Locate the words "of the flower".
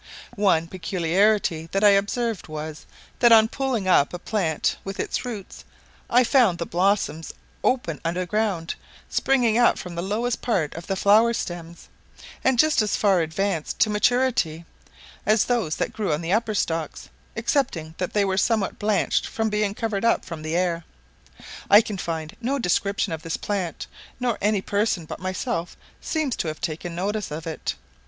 10.73-11.33